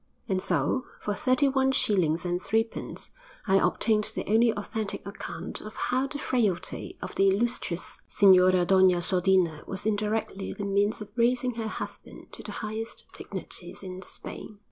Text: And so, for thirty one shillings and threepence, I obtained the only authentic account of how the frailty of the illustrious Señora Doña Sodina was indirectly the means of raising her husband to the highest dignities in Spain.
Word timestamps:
And 0.27 0.41
so, 0.41 0.85
for 0.99 1.13
thirty 1.13 1.47
one 1.47 1.71
shillings 1.71 2.25
and 2.25 2.41
threepence, 2.41 3.11
I 3.45 3.57
obtained 3.59 4.05
the 4.05 4.27
only 4.27 4.49
authentic 4.55 5.05
account 5.05 5.61
of 5.61 5.75
how 5.75 6.07
the 6.07 6.17
frailty 6.17 6.97
of 7.03 7.13
the 7.13 7.29
illustrious 7.29 8.01
Señora 8.09 8.65
Doña 8.65 9.03
Sodina 9.03 9.63
was 9.67 9.85
indirectly 9.85 10.53
the 10.53 10.65
means 10.65 11.01
of 11.01 11.09
raising 11.15 11.53
her 11.53 11.67
husband 11.67 12.29
to 12.31 12.41
the 12.41 12.51
highest 12.65 13.05
dignities 13.15 13.83
in 13.83 14.01
Spain. 14.01 14.57